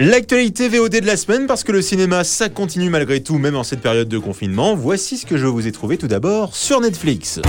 L'actualité 0.00 0.68
VOD 0.68 1.00
de 1.00 1.06
la 1.06 1.16
semaine, 1.16 1.48
parce 1.48 1.64
que 1.64 1.72
le 1.72 1.82
cinéma, 1.82 2.22
ça 2.22 2.48
continue 2.48 2.88
malgré 2.88 3.20
tout, 3.20 3.36
même 3.36 3.56
en 3.56 3.64
cette 3.64 3.80
période 3.80 4.06
de 4.08 4.18
confinement. 4.18 4.76
Voici 4.76 5.18
ce 5.18 5.26
que 5.26 5.36
je 5.36 5.46
vous 5.46 5.66
ai 5.66 5.72
trouvé 5.72 5.98
tout 5.98 6.06
d'abord 6.06 6.54
sur 6.54 6.80
Netflix. 6.80 7.40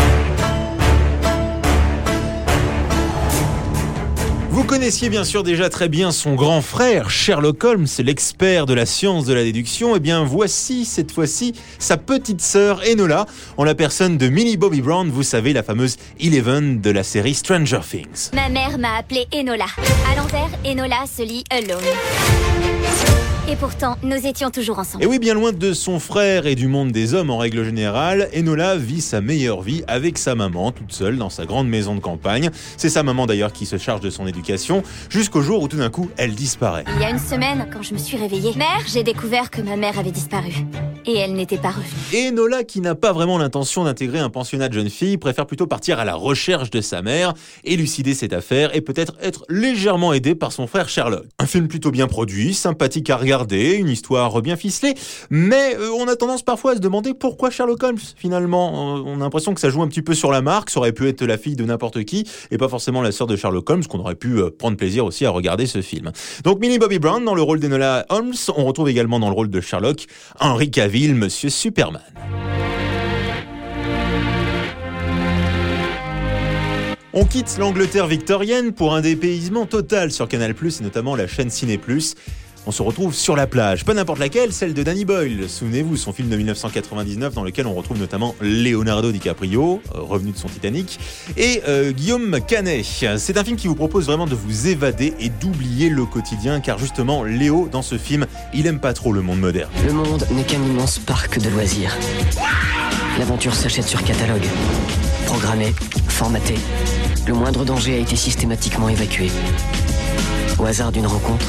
Connaissiez 4.70 5.10
bien 5.10 5.24
sûr 5.24 5.42
déjà 5.42 5.68
très 5.68 5.90
bien 5.90 6.12
son 6.12 6.36
grand 6.36 6.62
frère, 6.62 7.10
Sherlock 7.10 7.64
Holmes, 7.64 7.88
l'expert 7.98 8.68
de 8.68 8.76
la 8.76 8.86
science 8.86 9.26
de 9.26 9.34
la 9.34 9.44
déduction. 9.44 9.96
Et 9.96 9.98
eh 9.98 10.00
bien 10.00 10.24
voici 10.24 10.86
cette 10.86 11.12
fois-ci 11.12 11.56
sa 11.80 11.98
petite 11.98 12.40
sœur 12.40 12.80
Enola, 12.88 13.26
en 13.58 13.64
la 13.64 13.74
personne 13.74 14.20
de 14.20 14.30
Millie 14.30 14.58
Bobby 14.58 14.82
Brown, 14.82 15.10
vous 15.10 15.24
savez, 15.24 15.54
la 15.54 15.64
fameuse 15.64 15.98
Eleven 16.20 16.82
de 16.82 16.92
la 16.92 17.02
série 17.02 17.34
Stranger 17.34 17.80
Things. 17.82 18.30
Ma 18.36 18.50
mère 18.50 18.78
m'a 18.78 18.98
appelée 19.00 19.28
Enola. 19.34 19.66
À 20.08 20.16
l'envers, 20.16 20.50
Enola 20.64 21.06
se 21.08 21.24
lit 21.24 21.44
Alone. 21.50 22.49
Et 23.52 23.56
pourtant, 23.56 23.98
nous 24.04 24.28
étions 24.28 24.52
toujours 24.52 24.78
ensemble. 24.78 25.04
Et 25.04 25.08
oui, 25.08 25.18
bien 25.18 25.34
loin 25.34 25.52
de 25.52 25.74
son 25.74 26.00
frère 26.00 26.46
et 26.46 26.54
du 26.54 26.68
monde 26.68 26.92
des 26.92 27.16
hommes 27.16 27.32
en 27.32 27.40
règle 27.40 27.64
générale, 27.64 28.30
Enola 28.38 28.76
vit 28.76 29.02
sa 29.02 29.22
meilleure 29.22 29.64
vie 29.64 29.84
avec 29.88 30.20
sa 30.20 30.36
maman, 30.36 30.72
toute 30.72 30.92
seule 30.92 31.18
dans 31.18 31.32
sa 31.32 31.48
grande 31.48 31.68
maison 31.68 31.96
de 31.96 32.00
campagne. 32.00 32.52
C'est 32.78 32.90
sa 32.90 33.02
maman 33.02 33.26
d'ailleurs 33.26 33.52
qui 33.52 33.66
se 33.66 33.80
charge 33.80 34.02
de 34.02 34.12
son 34.12 34.28
éducation, 34.28 34.84
jusqu'au 35.10 35.42
jour 35.42 35.64
où 35.64 35.68
tout 35.68 35.78
d'un 35.78 35.90
coup, 35.90 36.12
elle 36.18 36.36
disparaît. 36.36 36.86
Il 36.96 37.02
y 37.02 37.06
a 37.06 37.10
une 37.10 37.18
semaine, 37.18 37.68
quand 37.74 37.82
je 37.82 37.96
me 37.96 37.98
suis 37.98 38.18
réveillée, 38.18 38.54
mère, 38.56 38.84
j'ai 38.86 39.02
découvert 39.02 39.50
que 39.50 39.64
ma 39.64 39.78
mère 39.78 39.98
avait 39.98 40.12
disparu. 40.12 40.54
Et 41.06 41.16
elle 41.18 41.34
n'était 41.34 41.58
pas 41.58 41.70
revenue. 41.70 41.88
Et 42.14 42.30
Enola, 42.30 42.64
qui 42.64 42.82
n'a 42.82 42.96
pas 42.96 43.14
vraiment 43.14 43.38
l'intention 43.38 43.84
d'intégrer 43.84 44.20
un 44.20 44.30
pensionnat 44.30 44.70
de 44.70 44.74
jeune 44.74 44.90
fille, 44.90 45.18
préfère 45.18 45.46
plutôt 45.46 45.68
partir 45.68 46.00
à 46.00 46.06
la 46.06 46.16
recherche 46.16 46.70
de 46.70 46.82
sa 46.82 47.02
mère, 47.02 47.34
élucider 47.64 48.14
cette 48.14 48.34
affaire 48.34 48.76
et 48.76 48.82
peut-être 48.82 49.16
être 49.22 49.46
légèrement 49.50 50.14
aidée 50.14 50.36
par 50.36 50.52
son 50.52 50.68
frère 50.68 50.90
Sherlock. 50.90 51.26
Un 51.40 51.46
film 51.46 51.68
plutôt 51.68 51.92
bien 51.92 52.08
produit, 52.08 52.54
sympathique 52.54 53.10
à 53.10 53.18
regarder 53.18 53.74
une 53.74 53.90
histoire 53.90 54.42
bien 54.42 54.56
ficelée, 54.56 54.94
mais 55.30 55.76
euh, 55.76 55.90
on 55.98 56.08
a 56.08 56.16
tendance 56.16 56.44
parfois 56.44 56.72
à 56.72 56.76
se 56.76 56.80
demander 56.80 57.14
pourquoi 57.14 57.50
Sherlock 57.50 57.82
Holmes 57.84 58.00
finalement. 58.16 58.98
Euh, 58.98 59.04
on 59.06 59.16
a 59.18 59.24
l'impression 59.24 59.54
que 59.54 59.62
ça 59.62 59.70
joue 59.70 59.82
un 59.82 59.88
petit 59.88 60.02
peu 60.02 60.14
sur 60.14 60.32
la 60.32 60.42
marque, 60.42 60.70
ça 60.70 60.80
aurait 60.80 60.94
pu 60.94 61.08
être 61.08 61.24
la 61.24 61.38
fille 61.38 61.56
de 61.56 61.66
n'importe 61.66 62.04
qui 62.04 62.28
et 62.52 62.58
pas 62.58 62.68
forcément 62.68 63.02
la 63.02 63.12
sœur 63.12 63.28
de 63.28 63.36
Sherlock 63.36 63.70
Holmes, 63.70 63.86
qu'on 63.86 64.00
aurait 64.00 64.16
pu 64.16 64.40
euh, 64.40 64.50
prendre 64.50 64.78
plaisir 64.78 65.06
aussi 65.06 65.26
à 65.26 65.30
regarder 65.30 65.66
ce 65.66 65.82
film. 65.82 66.12
Donc 66.44 66.60
Millie 66.60 66.80
Bobby 66.80 67.00
Brown 67.00 67.24
dans 67.24 67.36
le 67.36 67.42
rôle 67.42 67.60
d'Enola 67.60 68.06
Holmes, 68.10 68.34
on 68.56 68.66
retrouve 68.66 68.90
également 68.90 69.20
dans 69.20 69.30
le 69.30 69.36
rôle 69.36 69.50
de 69.50 69.62
Sherlock 69.62 70.06
Henry 70.40 70.72
Cavill, 70.72 70.99
Monsieur 71.08 71.50
Superman. 71.50 72.02
On 77.14 77.26
quitte 77.26 77.58
l'Angleterre 77.58 78.08
victorienne 78.08 78.74
pour 78.74 78.94
un 78.94 79.02
dépaysement 79.02 79.66
total 79.66 80.12
sur 80.12 80.28
Canal+, 80.28 80.52
et 80.52 80.84
notamment 80.84 81.16
la 81.16 81.28
chaîne 81.28 81.50
Ciné+. 81.50 81.80
On 82.66 82.72
se 82.72 82.82
retrouve 82.82 83.14
sur 83.14 83.36
la 83.36 83.48
plage, 83.48 83.86
pas 83.86 83.94
n'importe 83.94 84.20
laquelle, 84.20 84.54
celle 84.54 84.74
de 84.74 84.84
Danny 84.84 85.06
Boyle. 85.06 85.50
Souvenez-vous, 85.50 85.98
son 85.98 86.14
film 86.14 86.30
de 86.30 86.36
1999 86.36 87.34
dans 87.34 87.44
lequel 87.44 87.68
on 87.68 87.74
retrouve 87.74 87.98
notamment 87.98 88.36
Leonardo 88.42 89.12
DiCaprio, 89.12 89.82
euh, 89.96 90.02
revenu 90.02 90.32
de 90.32 90.38
son 90.38 90.48
Titanic, 90.48 91.00
et 91.38 91.62
euh, 91.68 91.92
Guillaume 91.92 92.40
Canet. 92.48 92.86
C'est 93.18 93.38
un 93.38 93.44
film 93.44 93.58
qui 93.58 93.68
vous 93.68 93.76
propose 93.76 94.06
vraiment 94.06 94.28
de 94.28 94.36
vous 94.36 94.68
évader 94.68 95.14
et 95.20 95.30
d'oublier 95.30 95.90
le 95.90 96.06
quotidien, 96.06 96.60
car 96.60 96.78
justement, 96.78 97.24
Léo, 97.24 97.70
dans 97.72 97.82
ce 97.82 97.98
film, 97.98 98.26
il 98.54 98.68
aime 98.68 98.80
pas 98.80 98.94
trop 98.94 99.14
le 99.14 99.22
monde 99.22 99.40
moderne. 99.40 99.72
Le 99.86 99.94
monde 99.94 100.26
n'est 100.32 100.44
qu'un 100.44 100.62
immense 100.62 101.00
parc 101.00 101.40
de 101.40 101.50
loisirs. 101.50 101.96
L'aventure 103.18 103.56
s'achète 103.56 103.88
sur 103.88 104.04
catalogue. 104.04 104.46
Programmé, 105.26 105.74
formaté. 106.08 106.56
Le 107.28 107.34
moindre 107.34 107.66
danger 107.66 107.96
a 107.96 107.98
été 107.98 108.16
systématiquement 108.16 108.90
évacué. 108.90 109.30
Au 110.58 110.66
hasard 110.66 110.92
d'une 110.92 111.06
rencontre, 111.06 111.46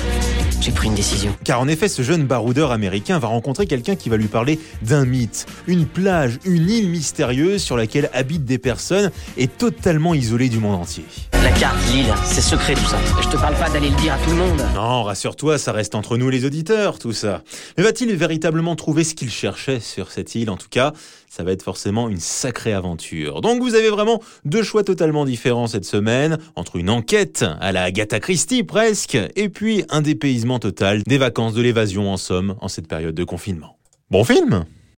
j'ai 0.60 0.72
pris 0.72 0.88
une 0.88 0.94
décision. 0.94 1.34
Car 1.44 1.60
en 1.60 1.68
effet, 1.68 1.88
ce 1.88 2.02
jeune 2.02 2.24
baroudeur 2.24 2.70
américain 2.70 3.18
va 3.18 3.28
rencontrer 3.28 3.66
quelqu'un 3.66 3.96
qui 3.96 4.08
va 4.08 4.16
lui 4.16 4.28
parler 4.28 4.58
d'un 4.82 5.04
mythe, 5.04 5.46
une 5.66 5.86
plage, 5.86 6.38
une 6.44 6.68
île 6.68 6.88
mystérieuse 6.90 7.62
sur 7.62 7.76
laquelle 7.76 8.10
habitent 8.12 8.44
des 8.44 8.58
personnes 8.58 9.10
et 9.36 9.48
totalement 9.48 10.14
isolées 10.14 10.48
du 10.48 10.58
monde 10.58 10.74
entier. 10.74 11.04
La 11.42 11.50
carte, 11.52 11.76
l'île, 11.90 12.12
c'est 12.24 12.42
secret 12.42 12.74
tout 12.74 12.84
ça. 12.84 12.98
Je 13.22 13.28
te 13.28 13.36
parle 13.36 13.54
pas 13.54 13.70
d'aller 13.70 13.88
le 13.88 13.96
dire 13.96 14.12
à 14.12 14.18
tout 14.18 14.30
le 14.30 14.36
monde. 14.36 14.62
Non, 14.74 15.02
rassure-toi, 15.04 15.56
ça 15.56 15.72
reste 15.72 15.94
entre 15.94 16.18
nous 16.18 16.28
les 16.28 16.44
auditeurs, 16.44 16.98
tout 16.98 17.12
ça. 17.12 17.42
Mais 17.78 17.84
va-t-il 17.84 18.14
véritablement 18.14 18.76
trouver 18.76 19.04
ce 19.04 19.14
qu'il 19.14 19.30
cherchait 19.30 19.80
sur 19.80 20.10
cette 20.10 20.34
île 20.34 20.50
En 20.50 20.56
tout 20.56 20.68
cas, 20.70 20.92
ça 21.30 21.44
va 21.44 21.52
être 21.52 21.62
forcément 21.62 22.08
une 22.08 22.18
sacrée 22.18 22.72
aventure. 22.72 23.40
Donc 23.40 23.62
vous 23.62 23.76
avez 23.76 23.88
vraiment 23.88 24.20
deux 24.44 24.64
choix 24.64 24.82
totalement 24.82 25.24
différents 25.24 25.68
cette 25.68 25.84
semaine, 25.84 26.38
entre 26.56 26.76
une 26.76 26.90
enquête 26.90 27.44
à 27.60 27.70
la 27.70 27.84
Agatha 27.84 28.18
Christie 28.18 28.64
presque, 28.64 29.16
et 29.36 29.48
puis 29.48 29.84
un 29.88 30.02
dépaysement 30.02 30.58
total, 30.58 31.02
des 31.06 31.18
vacances 31.18 31.54
de 31.54 31.62
l'évasion 31.62 32.12
en 32.12 32.16
somme, 32.16 32.56
en 32.60 32.68
cette 32.68 32.88
période 32.88 33.14
de 33.14 33.24
confinement. 33.24 33.78
Bon 34.10 34.24
film 34.24 34.64